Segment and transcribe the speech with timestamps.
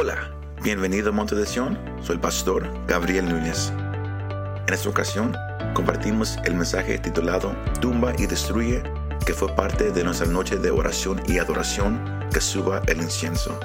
[0.00, 0.30] Hola,
[0.62, 1.76] bienvenido a Monte de Sion.
[2.04, 3.72] Soy el pastor Gabriel Núñez.
[4.68, 5.34] En esta ocasión
[5.74, 8.80] compartimos el mensaje titulado Tumba y Destruye,
[9.26, 11.98] que fue parte de nuestra noche de oración y adoración
[12.32, 13.58] que suba el incienso.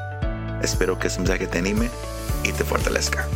[0.63, 1.91] Espero que este mensaje te anime
[2.43, 3.27] y te fortalezca.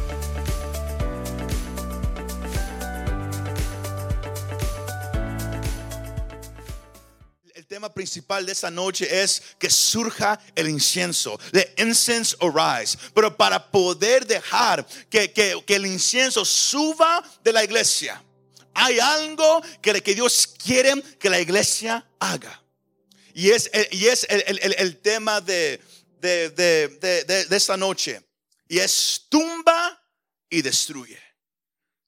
[8.07, 11.37] Principal de esta noche es que surja el incienso.
[11.51, 12.97] The incense arise.
[13.13, 18.23] Pero para poder dejar que, que- el incienso suba de la iglesia,
[18.73, 22.61] hay algo que, que Dios quiere que la iglesia haga.
[23.33, 25.81] Y es, y es el, el- tema de-
[26.21, 28.21] de- de- de esta noche.
[28.69, 30.01] Y es tumba
[30.49, 31.19] y destruye.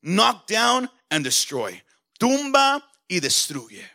[0.02, 1.84] Knock down and destroy.
[2.18, 3.90] Tumba y destruye.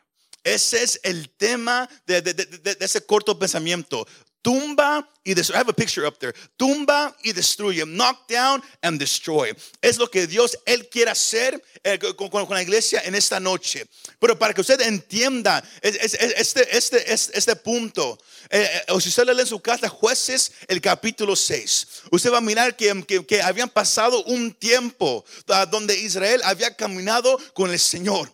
[0.44, 4.06] Ese es el tema de, de- de- de- ese corto pensamiento.
[4.42, 5.56] Tumba y destruye.
[5.56, 6.34] I have a picture up there.
[6.58, 7.86] Tumba y destruye.
[7.86, 9.56] Knock down and destroy.
[9.80, 13.40] Es lo que Dios, Él quiere hacer eh, con, con- con la iglesia en esta
[13.40, 13.86] noche.
[14.20, 18.18] Pero para que usted entienda es- es- es- este, este, este, este punto,
[18.50, 22.36] eh, eh, o si usted lee en su casa jueces el capítulo 6, usted va
[22.36, 27.70] a mirar que, que- que habían pasado un tiempo ah, donde Israel había caminado con
[27.70, 28.30] el Señor.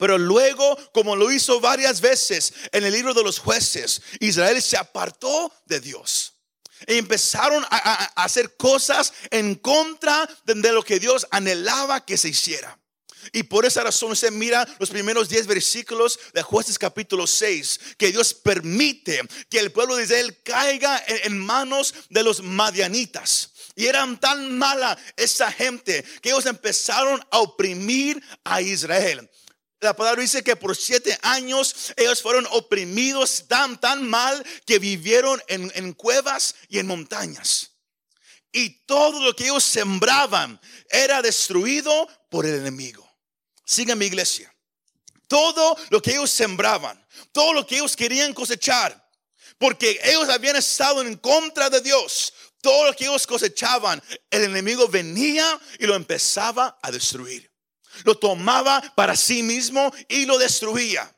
[0.00, 4.78] Pero luego, como lo hizo varias veces en el libro de los jueces, Israel se
[4.78, 6.32] apartó de Dios.
[6.88, 12.78] Y empezaron a, hacer cosas en contra de, lo que Dios anhelaba que se hiciera.
[13.34, 18.10] Y por esa razón usted mira los primeros 10 versículos de jueces capítulo 6, que
[18.10, 19.20] Dios permite
[19.50, 23.50] que el pueblo de Israel caiga en, en manos de los madianitas.
[23.76, 29.28] Y eran tan mala esa gente que ellos empezaron a oprimir a Israel.
[29.80, 35.42] La palabra dice que por siete años ellos fueron oprimidos tan, tan mal que vivieron
[35.48, 37.70] en, en cuevas y en montañas.
[38.52, 43.08] Y todo lo que ellos sembraban era destruido por el enemigo.
[43.64, 44.54] Sigue mi iglesia.
[45.26, 47.02] Todo lo que ellos sembraban,
[47.32, 49.08] todo lo que ellos querían cosechar,
[49.56, 52.34] porque ellos habían estado en contra de Dios.
[52.60, 57.49] Todo lo que ellos cosechaban, el enemigo venía y lo empezaba a destruir
[58.04, 61.14] lo tomaba para sí mismo y lo destruía.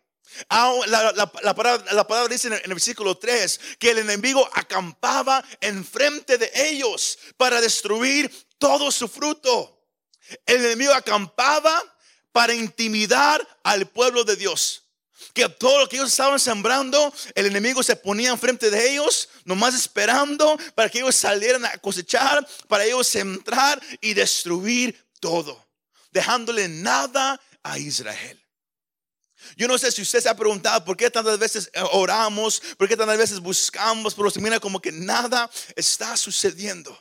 [0.86, 5.44] La, la- la palabra, la palabra dice en el, versículo 3 que el enemigo acampaba
[5.60, 9.78] enfrente de ellos para destruir todo su fruto.
[10.46, 11.82] El enemigo acampaba
[12.32, 14.78] para intimidar al pueblo de Dios.
[15.34, 19.74] Que todo lo que ellos estaban sembrando, el enemigo se ponía enfrente de ellos, nomás
[19.74, 25.62] esperando para que ellos salieran a cosechar, para ellos sembrar y destruir todo
[26.12, 28.38] dejándole nada a Israel.
[29.56, 32.88] Yo no sé si usted se ha preguntado por qué tantas veces eh, oramos, por
[32.88, 36.96] qué tantas veces buscamos, pero se mira como que nada está sucediendo.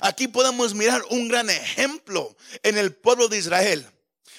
[0.00, 3.90] Aquí podemos mirar un gran ejemplo en el pueblo de Israel.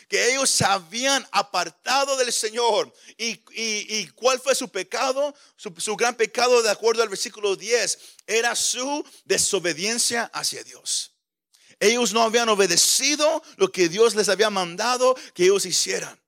[0.08, 2.94] Que ellos se habían apartado del Señor.
[3.18, 5.36] ¿Y, y- y cuál fue su pecado?
[5.58, 11.17] Su, su gran pecado, de acuerdo al versículo 10, era su desobediencia hacia Dios.
[11.80, 16.20] Ellos no habían obedecido lo que Dios les había mandado que ellos hicieran.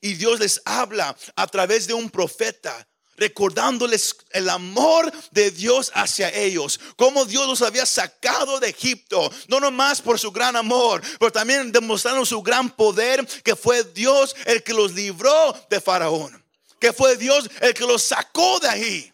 [0.00, 6.34] Y Dios les habla a través de un profeta, recordándoles el amor de Dios hacia
[6.34, 11.32] ellos, cómo Dios los había sacado de Egipto, no nomás por su gran amor, pero
[11.32, 16.44] también demostrando su gran poder, que fue Dios el que los libró de Faraón,
[16.78, 19.12] que fue Dios el que los sacó de ahí.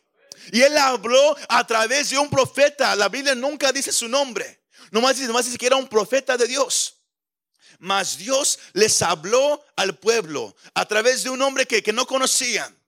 [0.51, 4.62] Y él habló a través de un profeta, la Biblia nunca dice su nombre.
[4.93, 6.99] Nomás dice, nomás dice que era un profeta de Dios.
[7.79, 12.79] Mas Dios les habló al pueblo a través de un hombre que, que no conocían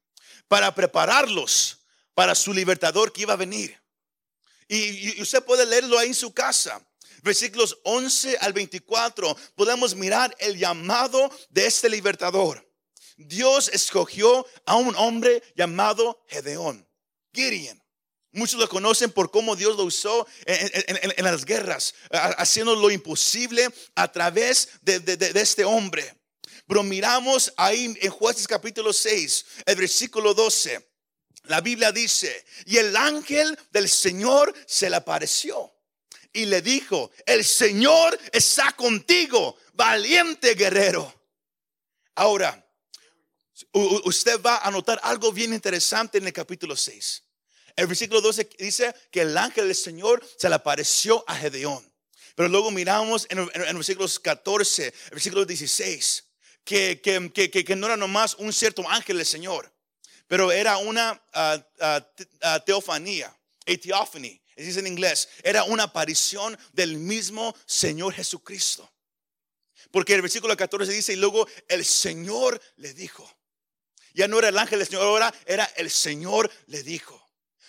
[0.47, 1.79] para prepararlos
[2.13, 3.81] para su libertador que iba a venir.
[4.69, 6.87] Y, usted puede leerlo ahí en su casa.
[7.23, 9.35] Versículos 11 al 24.
[9.55, 12.71] Podemos mirar el llamado de este libertador.
[13.17, 16.87] Dios escogió a un hombre llamado Gedeón,
[17.33, 17.84] Gideon.
[18.35, 23.69] Muchos lo conocen por cómo Dios lo usó en, las guerras, ha- haciendo lo imposible
[23.95, 26.15] a través de, este hombre.
[26.67, 30.85] Pero miramos ahí en Jueces capítulo 6, el versículo 12.
[31.45, 35.73] La Biblia dice, y el ángel del Señor se le apareció
[36.33, 41.15] y le dijo, el Señor está contigo, valiente guerrero.
[42.15, 42.67] Ahora,
[43.73, 47.24] usted va a notar algo bien interesante en el capítulo 6.
[47.77, 51.85] El versículo 12 dice que el ángel del Señor se le apareció a Gedeón.
[52.37, 56.25] Pero luego miramos en, en, en versículos 14, el versículo 16,
[56.65, 59.73] que, que, que, que- no era nomás un cierto ángel del Señor,
[60.27, 63.29] pero era una ah, teofanía.
[63.67, 68.91] A theophany, dice en inglés, era una aparición del mismo Señor Jesucristo.
[69.91, 73.31] Porque el versículo 14 dice, y luego el Señor le dijo.
[74.13, 77.24] Ya no era el ángel del Señor, ahora era el Señor le dijo.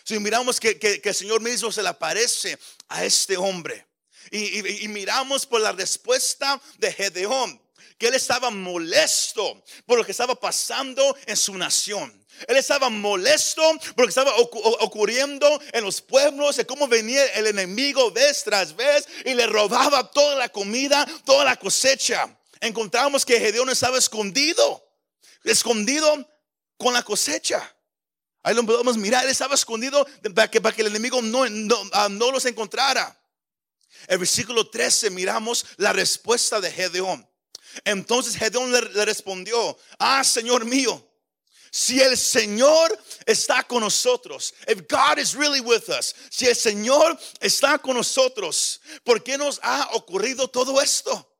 [0.05, 2.59] Si miramos que, que, el Señor mismo se le aparece
[2.89, 3.87] a este hombre.
[4.29, 7.59] Y, y miramos por la respuesta de Gedeón,
[7.97, 12.23] que él estaba molesto por lo que estaba pasando en su nación.
[12.47, 13.63] Él estaba molesto
[13.95, 18.75] por lo que estaba ocurriendo en los pueblos, de cómo venía el enemigo vez tras
[18.75, 22.37] vez y le robaba toda la comida, toda la cosecha.
[22.59, 24.87] Encontramos que Gedeón estaba escondido,
[25.43, 26.29] escondido
[26.77, 27.74] con la cosecha.
[28.45, 30.05] Ahí lo podemos mirar, él estaba escondido
[30.35, 33.19] para que, para que el enemigo no, no, ah, los encontrara.
[34.07, 37.27] El versículo 13 miramos la respuesta de Gedeón.
[37.83, 41.03] Entonces Gedeón le, respondió, ah, Señor mío,
[41.71, 42.95] si el Señor
[43.25, 48.79] está con nosotros, if God is really with us, si el Señor está con nosotros,
[49.03, 51.35] ¿por qué nos ha ocurrido todo esto?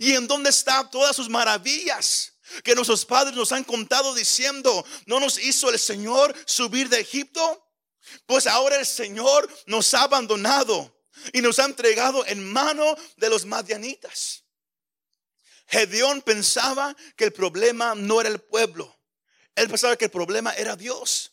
[0.00, 2.29] ¿Y en dónde están todas sus maravillas?
[2.64, 7.66] Que nuestros padres nos han contado diciendo, ¿no nos hizo el Señor subir de Egipto?
[8.26, 10.96] Pues ahora el Señor nos ha abandonado
[11.32, 14.44] y nos ha entregado en mano de los madianitas.
[15.66, 18.98] Gedeón pensaba que el problema no era el pueblo.
[19.54, 21.32] Él pensaba que el problema era Dios.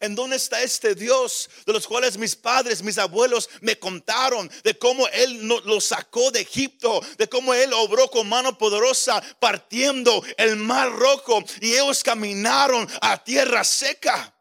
[0.00, 4.78] ¿En dónde está este Dios de los cuales mis padres, mis abuelos me contaron de
[4.78, 10.56] cómo Él lo sacó de Egipto, de cómo Él obró con mano poderosa partiendo el
[10.56, 14.34] mar rojo y ellos caminaron a tierra seca?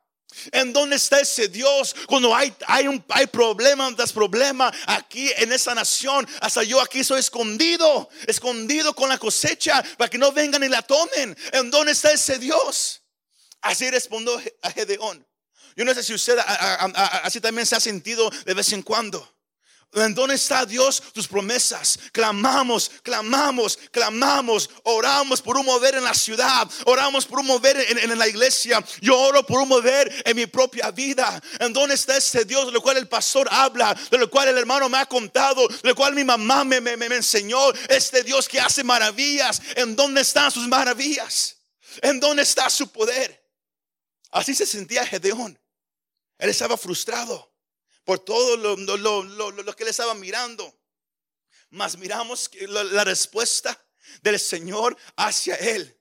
[0.52, 5.52] ¿En dónde está ese Dios cuando hay, hay, un, hay problema tras problema aquí en
[5.52, 6.28] esa nación?
[6.42, 10.82] Hasta yo aquí soy escondido, escondido con la cosecha para que no vengan y la
[10.82, 11.36] tomen.
[11.54, 13.02] ¿En dónde está ese Dios?
[13.62, 15.27] Así respondió a Gedeón.
[15.78, 16.40] Yo no sé si usted
[17.24, 19.38] así también se ha sentido de vez en cuando.
[19.94, 21.04] ¿En dónde está Dios?
[21.14, 22.00] Tus promesas.
[22.12, 24.72] Clamamos, clamamos, clamamos.
[24.84, 26.68] Oramos por un mover en la ciudad.
[26.86, 28.84] Oramos por un mover en, la iglesia.
[29.02, 31.40] Yo oro por un mover en mi propia vida.
[31.60, 33.96] ¿En dónde está ese Dios de lo cual el pastor habla?
[34.10, 35.68] De lo cual el hermano me ha contado.
[35.68, 37.72] De lo cual mi mamá me, me, me enseñó.
[37.88, 39.62] Este Dios que hace maravillas.
[39.76, 41.56] ¿En dónde están sus maravillas?
[42.02, 43.48] ¿En dónde está su poder?
[44.32, 45.58] Así se sentía Gedeón.
[46.38, 47.54] Él estaba frustrado
[48.04, 50.74] por todo lo, que le estaba mirando.
[51.70, 53.86] Mas miramos la, respuesta
[54.22, 55.94] del Señor hacia él.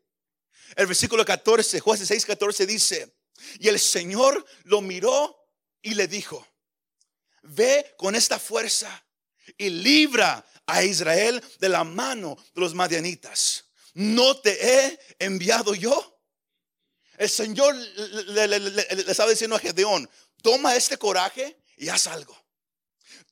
[0.77, 3.17] El versículo 14, Jueces 6, 14 dice,
[3.59, 5.37] y el Señor lo miró
[5.83, 6.47] y le dijo,
[7.43, 9.05] ve con esta fuerza
[9.57, 13.65] y libra a Israel de la mano de los madianitas.
[13.95, 16.16] ¿No te he enviado yo?
[17.19, 20.09] El Señor le, le estaba diciendo a Gedeón,
[20.43, 22.37] toma este coraje y haz algo.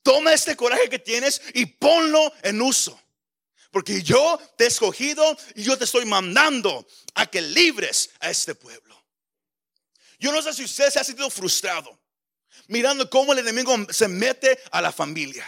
[0.03, 2.99] Toma este coraje que tienes y ponlo en uso.
[3.71, 8.55] Porque yo te he escogido y yo te estoy mandando a que libres a este
[8.55, 8.95] pueblo.
[10.19, 11.99] Yo no sé si usted se ha sentido frustrado
[12.67, 15.45] mirando cómo el enemigo se mete a la familia,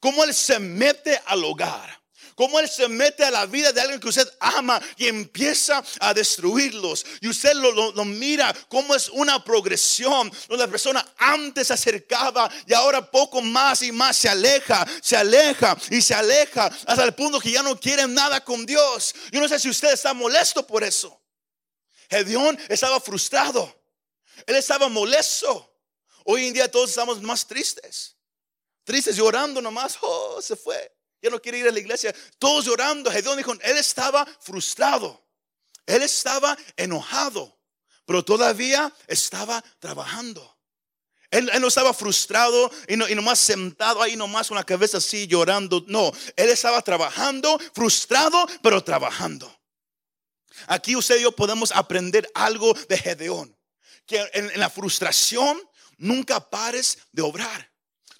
[0.00, 2.02] cómo él se mete al hogar
[2.38, 6.14] cómo Él se mete a la vida de alguien que usted ama y empieza a
[6.14, 7.04] destruirlos.
[7.20, 12.74] Y usted lo, mira como es una progresión, donde la persona antes se acercaba y
[12.74, 17.40] ahora poco más y más se aleja, se aleja y se aleja hasta el punto
[17.40, 19.16] que ya no quiere nada con Dios.
[19.32, 21.20] Yo no sé si usted está molesto por eso.
[22.08, 23.82] Gedeón estaba frustrado.
[24.46, 25.74] Él estaba molesto.
[26.22, 28.14] Hoy en día todos estamos más tristes.
[28.84, 29.98] Tristes llorando nomás.
[30.00, 32.14] Oh, se fue ya no quiere ir a la iglesia.
[32.38, 33.10] Todos llorando.
[33.10, 35.24] Gedeón dijo, él estaba frustrado.
[35.86, 37.58] Él estaba enojado,
[38.04, 40.56] pero todavía estaba trabajando.
[41.30, 45.26] Él, no estaba frustrado y, no, y nomás sentado ahí nomás con la cabeza así
[45.26, 45.84] llorando.
[45.86, 49.54] No, él estaba trabajando, frustrado, pero trabajando.
[50.66, 53.56] Aquí usted y yo podemos aprender algo de Gedeón.
[54.06, 55.60] Que en la frustración
[55.98, 57.72] nunca pares de obrar.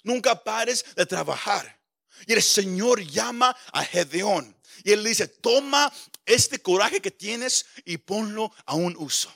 [0.03, 1.78] Nunca pares de trabajar.
[2.27, 4.55] Y el Señor llama a Gedeón.
[4.83, 5.91] Y él dice, toma
[6.25, 9.31] este coraje que tienes y ponlo a un uso.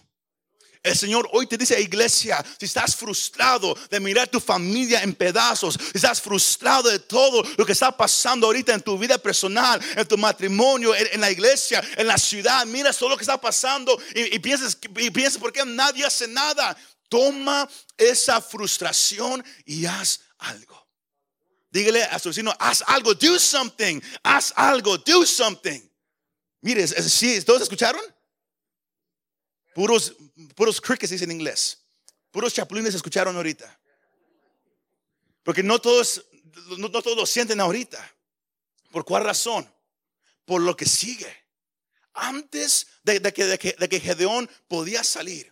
[0.83, 5.75] El Señor hoy te dice, iglesia, si estás frustrado de mirar tu familia en pedazos,
[5.75, 10.05] si estás frustrado de todo lo que está pasando ahorita en tu vida personal, en
[10.05, 14.37] tu matrimonio, en, la iglesia, en la ciudad, mira todo lo que está pasando y,
[14.39, 16.75] piensas, y piensas, ¿por qué nadie hace nada?
[17.07, 20.82] Toma esa frustración y haz algo.
[21.73, 25.81] Dígale a su vecino, haz algo, do something, haz algo, do something.
[26.61, 27.99] Mire, ¿sí, ¿todos escucharon?
[29.73, 30.13] Puros,
[30.53, 31.79] puros crickets en inglés.
[32.29, 33.79] Puros chapulines escucharon ahorita.
[35.41, 36.23] Porque no todos,
[36.77, 38.07] no todos lo sienten ahorita.
[38.91, 39.67] ¿Por cuál razón?
[40.45, 41.35] Por lo que sigue.
[42.13, 45.51] Antes de, de que, de, que, de que Gedeón podía salir,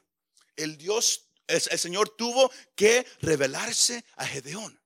[0.56, 4.81] el Dios, el, el Señor tuvo que revelarse a Gedeón.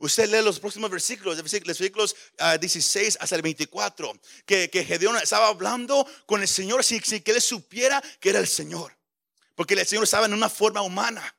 [0.00, 5.18] Usted lee los próximos versículos, los versículos uh, 16 hasta el 24, que, que, Gedeón
[5.18, 8.96] estaba hablando con el Señor sin, que él supiera que era el Señor.
[9.54, 11.36] Porque el Señor estaba en una forma humana.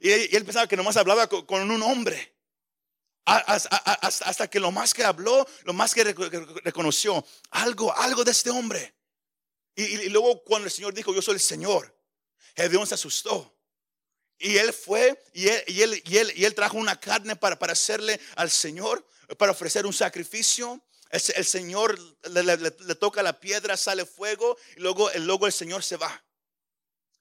[0.00, 2.34] Y él, pensaba que nomás hablaba con, un hombre.
[3.24, 8.94] Hasta, que lo más que habló, lo más que reconoció, algo, algo de este hombre.
[9.74, 11.98] Y, y, luego cuando el Señor dijo, yo soy el Señor,
[12.54, 13.53] Gedeón se asustó.
[14.38, 17.58] Y él fue y él, y él, y él, y él trajo una carne para,
[17.58, 19.06] para, hacerle al Señor,
[19.38, 20.82] para ofrecer un sacrificio.
[21.10, 21.98] El, Señor
[22.30, 26.24] le, toca la piedra, sale fuego y luego, luego el Señor se va.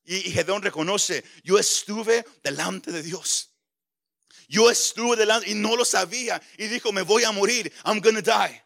[0.03, 3.51] Y, y Gedeón reconoce, yo estuve delante de Dios.
[4.47, 6.41] Yo estuve delante y no lo sabía.
[6.57, 7.71] Y dijo, me voy a morir.
[7.85, 8.63] I'm gonna die.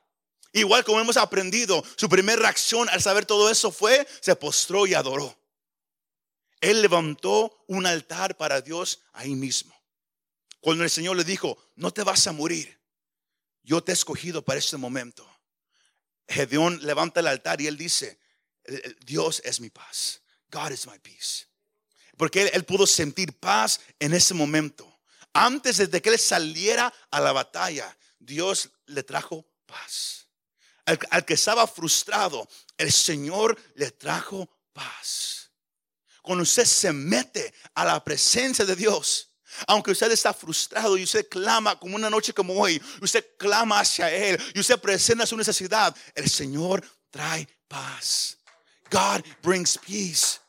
[0.54, 4.94] Igual como hemos aprendido, su primera reacción al saber todo eso fue, se postró y
[4.94, 5.38] adoró.
[6.62, 9.76] Él levantó un altar para Dios ahí mismo.
[10.60, 12.80] Cuando el Señor le dijo, no te vas a morir,
[13.64, 15.28] yo te he escogido para este momento.
[16.28, 18.20] Gedeón levanta el altar y él dice,
[19.02, 20.22] Dios es mi paz.
[20.50, 21.46] God is my peace.
[22.18, 24.92] Porque él, pudo sentir paz en ese momento.
[25.34, 30.28] Antes de que él saliera a la batalla, Dios le trajo paz.
[30.86, 32.48] Al, que estaba frustrado,
[32.78, 35.37] el Señor le trajo paz.
[36.28, 39.30] Cuando usted se mete a la presencia de Dios,
[39.66, 44.14] aunque usted está frustrado y usted clama como una noche como hoy, usted clama hacia
[44.14, 48.38] Él y usted presenta su necesidad, el Señor trae paz.
[48.92, 50.42] God brings peace.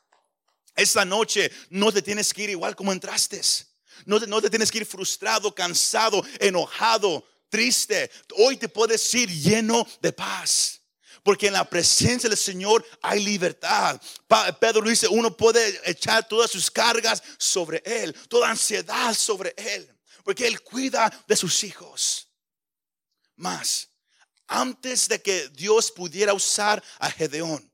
[0.74, 3.40] Esta noche no te tienes que ir igual como entraste.
[4.04, 8.10] No te, no te tienes que ir frustrado, cansado, enojado, triste.
[8.36, 10.77] Hoy te puedes ir lleno de paz.
[11.22, 14.00] Porque en la presencia del Señor hay libertad.
[14.60, 19.92] Pedro dice, uno puede echar todas sus cargas sobre Él, toda ansiedad sobre Él.
[20.24, 22.28] Porque Él cuida de sus hijos.
[23.36, 23.88] Más,
[24.46, 27.72] antes de que Dios pudiera usar a Gedeón,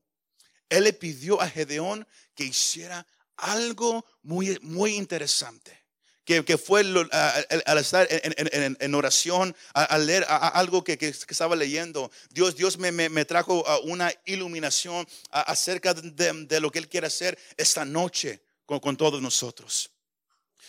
[0.69, 3.05] Él le pidió a Gedeón que hiciera
[3.37, 5.84] algo muy, muy interesante
[6.25, 12.91] que, fue al estar en, oración, al leer algo que, estaba leyendo, Dios, Dios me,
[12.91, 18.97] me, trajo una iluminación acerca de, lo que Él quiere hacer esta noche con, con
[18.97, 19.91] todos nosotros.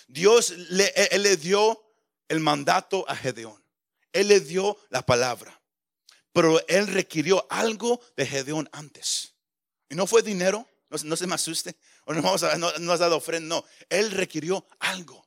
[0.08, 1.82] Dios le, él le dio
[2.28, 3.60] el mandato a Gedeón.
[4.12, 5.60] Él le dio la palabra.
[6.32, 9.32] Pero él requirió algo de Gedeón antes.
[9.88, 13.16] Y no fue dinero, no, se me asuste, o no, vamos a, no has dado
[13.16, 13.64] ofrenda, no.
[13.88, 15.25] Él requirió algo.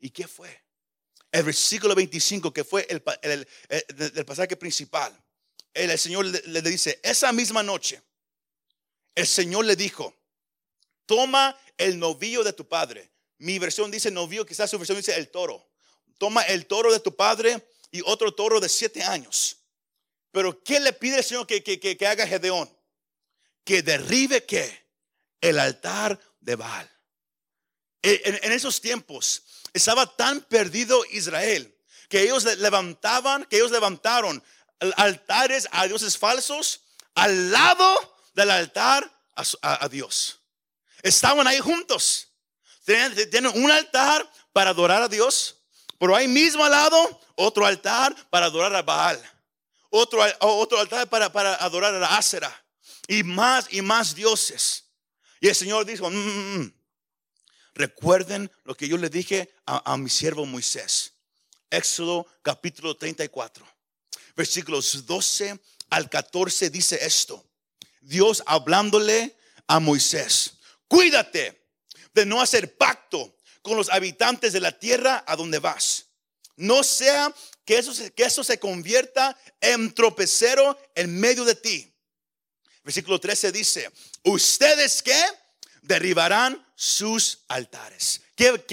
[0.00, 0.64] ¿Y qué fue?
[1.30, 3.02] El versículo 25, que fue el,
[4.24, 5.16] pasaje principal.
[5.72, 8.02] El, Señor le, dice, esa misma noche,
[9.14, 10.14] el Señor le dijo,
[11.06, 13.10] toma el novillo de tu padre.
[13.38, 15.70] Mi versión dice novillo, quizás su versión dice el toro.
[16.18, 19.58] Toma el toro de tu padre y otro toro de siete años.
[20.32, 22.70] Pero ¿qué le pide el Señor que, haga Gedeón?
[23.64, 24.88] Que derribe qué?
[25.40, 26.90] El altar de Baal.
[28.02, 31.74] En, en, esos tiempos, estaba tan perdido Israel
[32.08, 34.42] que ellos levantaban, que ellos levantaron
[34.96, 36.82] altares a dioses falsos
[37.14, 39.10] al lado del altar
[39.62, 40.40] a, Dios.
[41.02, 42.28] Estaban ahí juntos.
[42.84, 45.56] Tienen, un altar para adorar a Dios,
[45.98, 49.22] pero ahí mismo al lado otro altar para adorar a Baal.
[49.90, 52.64] Otro, otro altar para, para adorar a la.
[53.06, 54.84] Y más y más dioses.
[55.40, 56.79] Y el Señor dijo, mm, mm, mm
[57.80, 61.14] Recuerden lo que yo le dije a, mi siervo Moisés.
[61.70, 63.66] Éxodo capítulo 34,
[64.36, 65.58] versículos 12
[65.88, 67.42] al 14 dice esto.
[68.02, 69.34] Dios hablándole
[69.66, 70.58] a Moisés,
[70.88, 71.70] cuídate
[72.12, 76.04] de no hacer pacto con los habitantes de la tierra a donde vas.
[76.56, 77.34] No sea
[77.64, 81.90] que eso, que eso se convierta en tropecero en medio de ti.
[82.84, 83.90] Versículo 13 dice,
[84.24, 85.18] ustedes que
[85.80, 88.22] derribarán sus altares.
[88.34, 88.64] ¿Qué,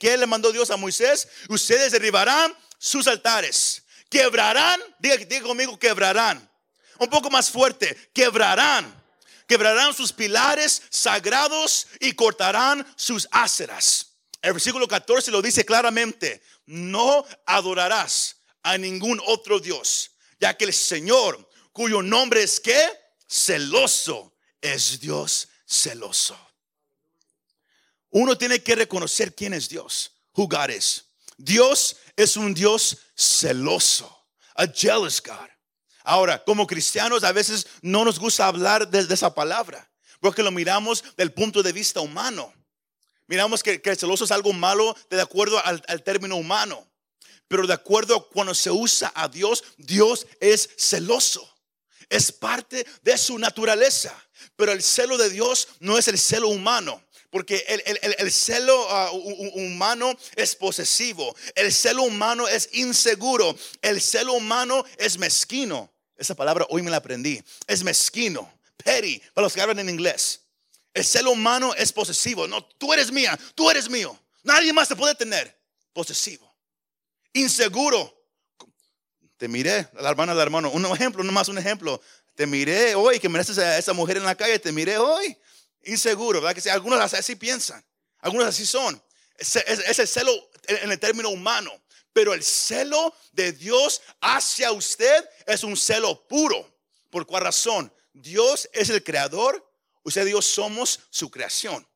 [0.00, 1.28] ¿Qué, le mandó Dios a Moisés?
[1.50, 3.82] Ustedes derribarán sus altares.
[4.08, 6.50] Quebrarán, diga, diga conmigo, quebrarán.
[6.98, 8.98] Un poco más fuerte, quebrarán.
[9.46, 14.14] Quebrarán sus pilares sagrados y cortarán sus áceras.
[14.40, 16.42] El versículo 14 lo dice claramente.
[16.64, 22.82] No adorarás a ningún otro Dios, ya que el Señor, cuyo nombre es que
[23.28, 24.32] celoso,
[24.62, 26.51] es Dios celoso.
[28.12, 31.06] Uno tiene que reconocer quién es Dios, who God is.
[31.38, 35.48] Dios es un Dios celoso, a jealous God.
[36.04, 39.90] Ahora, como cristianos a veces no nos gusta hablar de, esa palabra,
[40.20, 42.52] porque lo miramos del punto de vista humano.
[43.28, 46.86] Miramos que, el celoso es algo malo de acuerdo al, al término humano,
[47.48, 51.48] pero de acuerdo cuando se usa a Dios, Dios es celoso.
[52.10, 54.14] Es parte de su naturaleza.
[54.56, 57.02] Pero el celo de Dios no es el celo humano.
[57.32, 57.64] Porque
[58.18, 61.34] el, celo ah, humano es posesivo.
[61.54, 63.56] El celo humano es inseguro.
[63.80, 65.90] El celo humano es mezquino.
[66.14, 67.42] Esa palabra hoy me la aprendí.
[67.66, 68.52] Es mezquino.
[68.76, 70.42] Petty, para los que hablan en inglés.
[70.92, 72.46] El celo humano es posesivo.
[72.46, 74.14] No, tú eres mía, tú eres mío.
[74.42, 75.58] Nadie más te puede tener.
[75.94, 76.54] Posesivo.
[77.32, 78.14] Inseguro.
[79.38, 80.70] Te miré, la hermana del hermano.
[80.70, 81.98] Un ejemplo, nomás un ejemplo.
[82.34, 84.58] Te miré hoy, que miraste a esa mujer en la calle.
[84.58, 85.34] Te miré hoy
[85.84, 86.54] inseguro, ¿verdad?
[86.54, 87.84] Que si algunos así piensan,
[88.18, 89.02] algunos así son.
[89.38, 90.32] Es el celo
[90.66, 91.72] en el término humano,
[92.12, 96.70] pero el celo de Dios hacia usted es un celo puro.
[97.10, 97.92] ¿Por cuál razón?
[98.12, 99.68] Dios es el creador,
[100.02, 101.86] usted Dios somos su creación.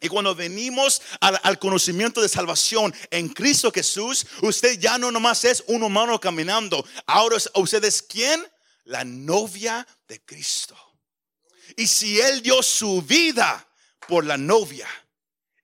[0.00, 5.44] Y cuando venimos al, al, conocimiento de salvación en Cristo Jesús, usted ya no nomás
[5.44, 6.86] es un humano caminando.
[7.04, 8.46] Ahora usted es quién?
[8.84, 10.87] La novia de Cristo.
[11.76, 13.66] Y si Él dio su vida
[14.06, 14.88] por la novia,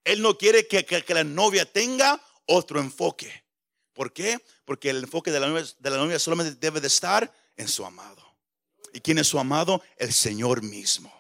[0.05, 3.45] Él no quiere que, la novia tenga otro enfoque.
[3.93, 4.45] ¿Por qué?
[4.65, 7.85] Porque el enfoque de la, novia, de la novia solamente debe de estar en su
[7.85, 8.23] amado.
[8.93, 9.83] ¿Y quién es su amado?
[9.97, 11.13] El Señor mismo.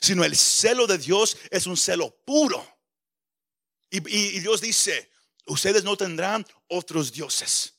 [0.00, 2.64] Sino el celo de Dios es un celo puro.
[3.90, 5.10] Y, y Dios dice,
[5.46, 7.74] ustedes no tendrán otros dioses.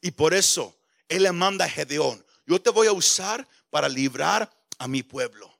[0.00, 0.78] Y por eso
[1.08, 5.57] Él le manda a Gedeón, yo te voy a usar para librar a mi pueblo.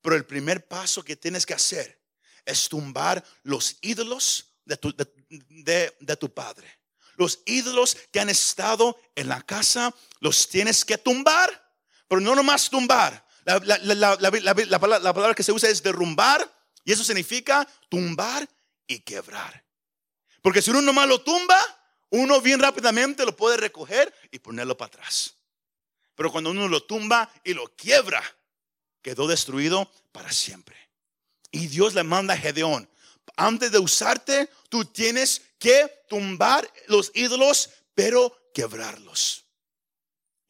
[0.00, 2.00] Pero el primer paso que tienes que hacer
[2.44, 4.94] es tumbar los ídolos de tu,
[5.28, 6.78] de, tu padre.
[7.16, 11.50] Los ídolos que han estado en la casa los tienes que tumbar,
[12.06, 13.26] pero no nomás tumbar.
[13.44, 16.48] La, la, palabra que se usa es derrumbar
[16.84, 18.48] y eso significa tumbar
[18.86, 19.64] y quebrar.
[20.42, 21.58] Porque si uno nomás lo tumba,
[22.10, 25.34] uno bien rápidamente lo puede recoger y ponerlo para atrás.
[26.14, 28.22] Pero cuando uno lo tumba y lo quiebra,
[29.08, 30.76] quedó destruido para siempre.
[31.50, 32.86] Y Dios le manda a Gedeón,
[33.36, 39.46] antes de usarte, tú tienes que tumbar los ídolos, pero quebrarlos.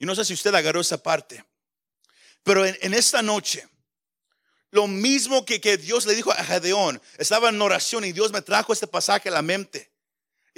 [0.01, 1.45] Y no sé si usted agarró esa parte,
[2.43, 3.69] pero en, esta noche,
[4.73, 8.43] lo mismo que, que, Dios le dijo a Gedeón, estaba en oración y Dios me
[8.43, 9.89] trajo este pasaje a la mente.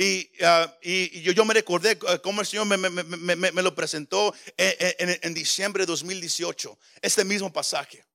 [0.01, 4.35] Y, ah, y, yo, me recordé ah, cómo el Señor me, me, me, lo presentó
[4.57, 8.07] en, diciembre de 2018, este mismo pasaje.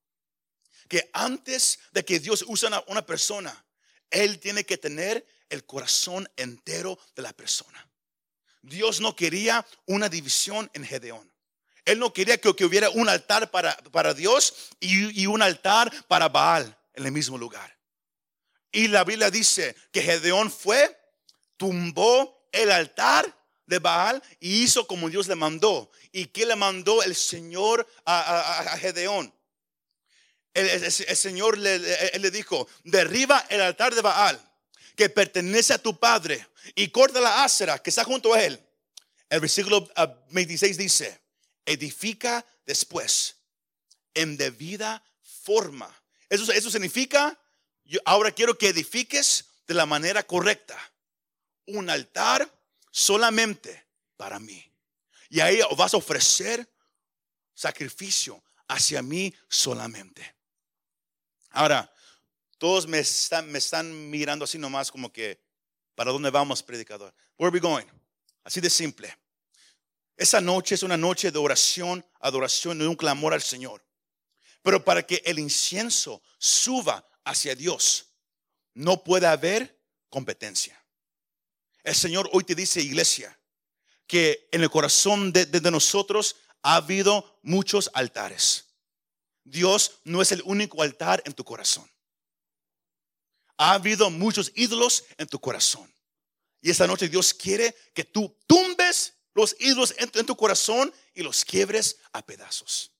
[0.88, 3.64] Que antes de que Dios use a una, persona,
[4.10, 7.88] Él tiene que tener el corazón entero de la persona.
[8.62, 11.32] Dios no quería una división en Gedeón.
[11.84, 15.92] Él no quería que, que hubiera un altar para, para Dios y, y un altar
[16.08, 17.78] para Baal en el mismo lugar.
[18.72, 21.05] Y la Biblia dice que Gedeón fue
[21.56, 23.34] tumbó el altar
[23.66, 25.90] de Baal y hizo como Dios le mandó.
[26.12, 29.32] ¿Y qué le mandó el Señor a, Gedeón?
[30.54, 34.40] El, Señor le, le dijo, derriba el altar de Baal
[34.96, 38.58] que pertenece a tu padre y corta la ásera que está junto a él.
[39.28, 39.86] El versículo
[40.30, 41.20] 26 dice,
[41.66, 43.36] edifica después
[44.14, 45.04] en debida
[45.42, 45.94] forma.
[46.30, 47.38] Eso, eso significa,
[47.84, 50.78] yo ahora quiero que edifiques de la manera correcta
[51.66, 52.50] un altar
[52.90, 54.64] solamente para mí.
[55.28, 56.68] Y ahí vas a ofrecer
[57.54, 60.34] sacrificio hacia mí solamente.
[61.50, 61.92] Ahora,
[62.58, 65.40] todos me están, me están mirando así nomás como que,
[65.94, 67.14] ¿para dónde vamos, predicador?
[67.38, 67.86] Where we going?
[68.44, 69.16] Así de simple.
[70.16, 73.84] Esa noche es una noche de oración, adoración y un clamor al Señor.
[74.62, 78.06] Pero para que el incienso suba hacia Dios,
[78.74, 80.82] no puede haber competencia.
[81.86, 83.38] El Señor hoy te dice, iglesia,
[84.08, 88.64] que en el corazón de, nosotros ha habido muchos altares.
[89.44, 91.88] Dios no es el único altar en tu corazón.
[93.56, 95.88] Ha habido muchos ídolos en tu corazón.
[96.60, 101.44] Y esta noche Dios quiere que tú tumbes los ídolos en tu, corazón y los
[101.44, 102.90] quiebres a pedazos.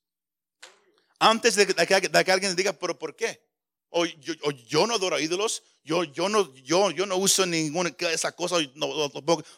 [1.18, 3.45] Antes de que, de que alguien diga, pero ¿por qué?
[3.90, 8.34] O yo, no adoro ídolos, yo, yo, no, yo, yo no uso ninguna de esas
[8.34, 8.68] cosas,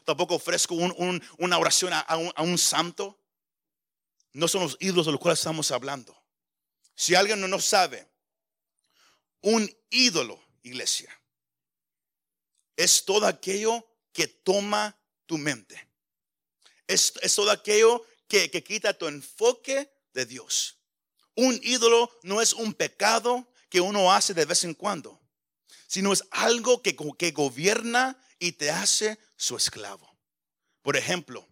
[0.04, 3.18] tampoco, ofrezco una oración a, un, santo.
[4.32, 6.14] No son los ídolos de los cuales estamos hablando.
[6.94, 8.06] Si alguien no, no sabe,
[9.40, 11.18] un ídolo, iglesia,
[12.76, 15.88] es todo aquello que toma tu mente.
[16.86, 20.76] Es, es todo aquello que, que quita tu enfoque de Dios.
[21.34, 25.20] Un ídolo no es un pecado que uno hace de vez en cuando,
[25.86, 30.16] sino es algo que, que gobierna y te hace su esclavo.
[30.82, 31.46] Por ejemplo,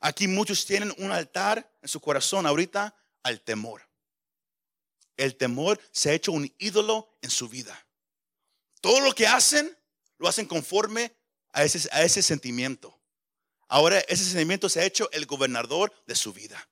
[0.00, 3.88] aquí muchos tienen un altar en su corazón ahorita al temor.
[5.16, 7.86] El temor se ha hecho un ídolo en su vida.
[8.80, 9.76] Todo lo que hacen,
[10.18, 11.16] lo hacen conforme
[11.52, 13.00] a ese, a ese sentimiento.
[13.68, 16.68] Ahora ese sentimiento se ha hecho el gobernador de su vida.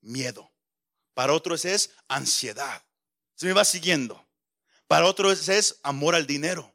[0.00, 0.52] Miedo.
[1.14, 2.84] Para otros es ansiedad.
[3.44, 4.24] Me va siguiendo.
[4.86, 6.74] Para otros es amor al dinero.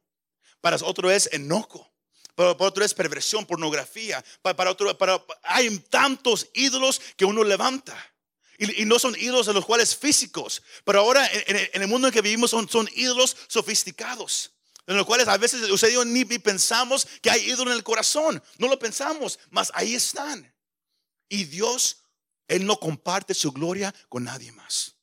[0.61, 1.91] Para otros es enojo.
[2.35, 4.23] Para, otro es perversión, pornografía.
[4.43, 7.97] Para, otro, para, hay tantos ídolos que uno levanta.
[8.59, 10.61] Y, no son ídolos de los cuales físicos.
[10.83, 14.51] Pero ahora en, el mundo en que vivimos son, son ídolos sofisticados.
[14.85, 18.43] En los cuales a veces usted y ni pensamos que hay ídolos en el corazón.
[18.59, 20.53] No lo pensamos, mas ahí están.
[21.29, 22.03] Y Dios,
[22.47, 24.98] Él no comparte su gloria con nadie más.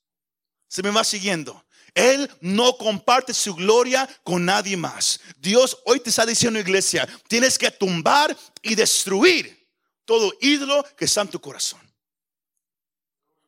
[0.67, 1.63] Se me va siguiendo.
[1.93, 5.19] Él no comparte su gloria con nadie más.
[5.37, 9.67] Dios hoy te está diciendo, iglesia, tienes que tumbar y destruir
[10.05, 11.81] todo ídolo que está en tu corazón.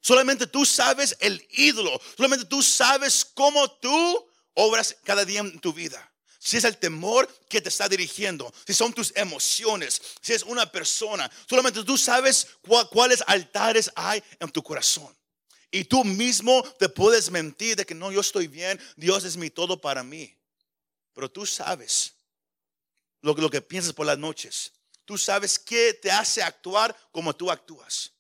[0.01, 2.01] Solamente tú sabes el ídolo.
[2.17, 6.11] Solamente tú sabes cómo tú obras cada día en tu vida.
[6.39, 10.71] Si es el temor que te está dirigiendo, si son tus emociones, si es una
[10.71, 12.47] persona, solamente tú sabes
[12.91, 15.18] cuáles altares hay en tu corazón.
[15.71, 19.49] Y tú mismo te puedes mentir de que no, yo estoy bien, Dios es mi
[19.49, 20.35] todo para mí.
[21.13, 22.13] Pero tú sabes
[23.21, 24.71] lo, lo que piensas por las noches.
[25.05, 28.11] Tú sabes qué te hace actuar como tú actúas.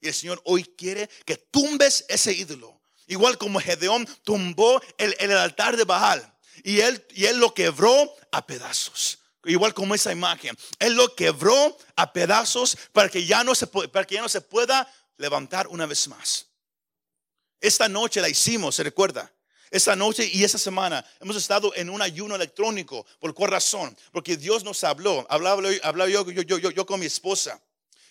[0.00, 2.80] Y el Señor hoy quiere que tumbes ese ídolo.
[3.06, 6.38] Igual como Gedeón tumbó el, el altar de Baal.
[6.62, 9.18] Y él, y él lo quebró a pedazos.
[9.44, 10.56] Igual como esa imagen.
[10.78, 14.40] Él lo quebró a pedazos para que ya no se, para que ya no se
[14.40, 16.46] pueda levantar una vez más.
[17.60, 19.32] Esta noche la hicimos, ¿se recuerda?
[19.70, 23.06] Esta noche y esta semana hemos estado en un ayuno electrónico.
[23.20, 23.96] ¿Por cuál razón?
[24.12, 25.24] Porque Dios nos habló.
[25.28, 27.62] Hablaba, hablaba yo, yo, yo, yo, con mi esposa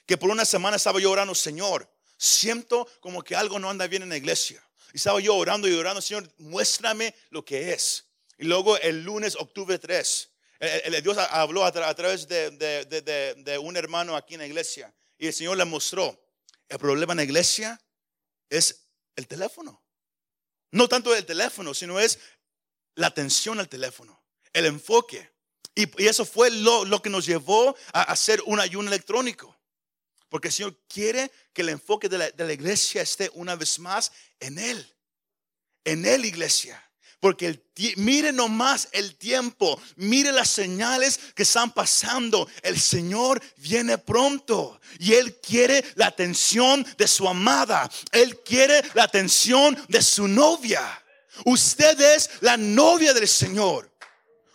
[0.05, 4.03] que por una semana estaba yo orando, Señor, siento como que algo no anda bien
[4.03, 4.63] en la iglesia.
[4.93, 8.05] Y estaba yo orando y orando, Señor, muéstrame lo que es.
[8.37, 14.33] Y luego el lunes, octubre 3, el, Dios habló a, través de, un hermano aquí
[14.33, 14.93] en la iglesia.
[15.17, 16.19] Y el Señor le mostró,
[16.69, 17.79] el problema en la iglesia
[18.49, 19.83] es el teléfono.
[20.71, 22.19] No tanto el teléfono, sino es
[22.95, 25.31] la atención al teléfono, el enfoque.
[25.75, 29.59] Y, eso fue lo, lo, que nos llevó a hacer un ayuno electrónico.
[30.29, 34.59] Porque el Señor quiere que el enfoque de la, iglesia esté una vez más en
[34.59, 34.95] Él.
[35.83, 36.88] En Él, iglesia.
[37.19, 37.63] Porque el,
[37.97, 42.47] mire nomás el tiempo, mire las señales que están pasando.
[42.61, 47.89] El Señor viene pronto y Él quiere la atención de su amada.
[48.11, 50.81] Él quiere la atención de su novia.
[51.45, 53.91] Usted es la novia del Señor.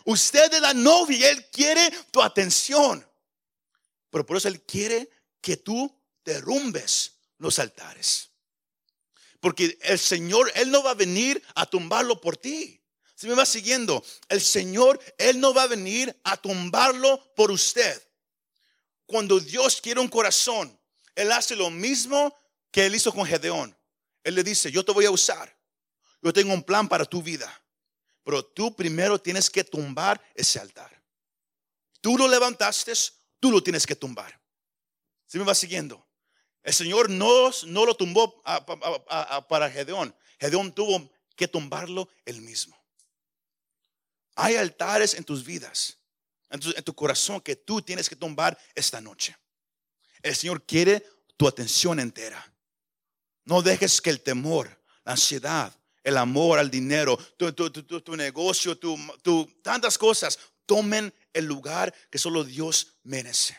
[0.05, 3.07] Usted es la novia y Él quiere tu atención.
[4.09, 8.31] Pero por eso Él quiere que tú derrumbes los altares.
[9.45, 12.81] Porque el Señor, Él no va a venir a tumbarlo por ti.
[13.13, 18.01] Si me va siguiendo, el Señor, Él no va a venir a tumbarlo por usted.
[19.05, 20.75] Cuando Dios quiere un corazón,
[21.13, 22.35] Él hace lo mismo
[22.71, 23.77] que Él hizo con Gedeón.
[24.23, 25.55] Él le dice, yo te voy a usar.
[26.23, 27.63] Yo tengo un plan para tu vida.
[28.23, 31.03] Pero tú primero tienes que tumbar ese altar.
[32.01, 32.93] Tú lo levantaste,
[33.39, 34.41] tú lo tienes que tumbar.
[35.27, 36.04] Si me va siguiendo?
[36.65, 38.41] El Señor no, no lo tumbó
[39.47, 40.15] para Gedeón.
[40.39, 42.75] Gedeón tuvo que tumbarlo él mismo.
[44.35, 45.99] Hay altares en tus vidas,
[46.49, 49.37] en tu, tu corazón que tú tienes que tumbar esta noche.
[50.23, 51.05] El Señor quiere
[51.37, 52.43] tu atención entera.
[53.43, 54.67] No dejes que el temor,
[55.03, 55.71] la ansiedad,
[56.03, 58.75] el amor al dinero, tu, tu, tu, tu negocio,
[59.61, 63.55] tantas cosas tomen el lugar que solo Dios merece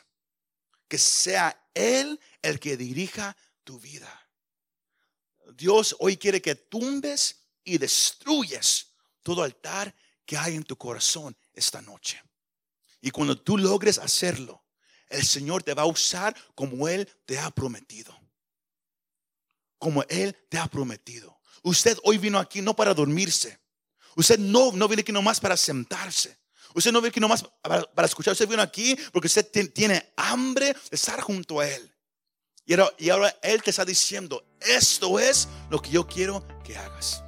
[0.88, 4.30] que sea Él el que dirija tu vida.
[5.54, 11.82] Dios hoy quiere que tumbes y destruyes todo altar que hay en tu corazón esta
[11.82, 12.22] noche.
[13.00, 14.64] Y cuando tú logres hacerlo,
[15.08, 18.18] el Señor te va a usar como Él te ha prometido.
[19.78, 21.38] Como Él te ha prometido.
[21.62, 23.58] Usted hoy vino aquí no para dormirse.
[24.16, 26.38] Usted no, no viene aquí nomás para sentarse.
[26.74, 28.32] Usted no viene aquí nomás para, escuchar.
[28.32, 31.95] Usted vino aquí porque usted tiene hambre de estar junto a Él.
[32.66, 36.76] Y ahora, y ahora Él te está diciendo, esto es lo que yo quiero que
[36.76, 37.22] hagas.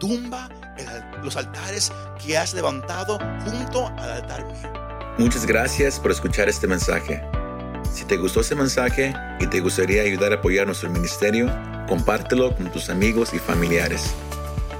[0.00, 0.48] Tumba
[1.22, 1.92] los altares
[2.22, 4.72] que has levantado junto al altar mío.
[5.18, 7.22] Muchas gracias por escuchar este mensaje.
[7.92, 11.46] Si te gustó este mensaje y te gustaría ayudar a apoyar nuestro ministerio,
[11.88, 14.14] compártelo con tus amigos y familiares.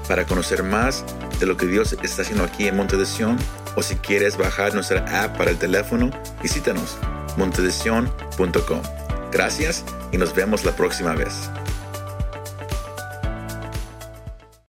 [0.09, 1.05] Para conocer más
[1.39, 3.37] de lo que Dios está haciendo aquí en Monte de Sion,
[3.77, 6.97] o si quieres bajar nuestra app para el teléfono, visítanos
[7.37, 9.04] montedesion.com.
[9.35, 11.51] Gracias y nos vemos la próxima vez.